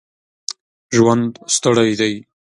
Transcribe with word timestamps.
ژوند 0.95 1.31
ستړی 1.55 1.91
دی. 1.99 2.13